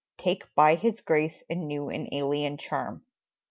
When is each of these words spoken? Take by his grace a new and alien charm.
Take 0.17 0.45
by 0.55 0.73
his 0.73 0.99
grace 1.01 1.43
a 1.47 1.53
new 1.53 1.89
and 1.89 2.09
alien 2.11 2.57
charm. 2.57 3.05